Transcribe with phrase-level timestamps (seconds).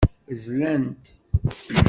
[0.43, 1.05] Zlan-t.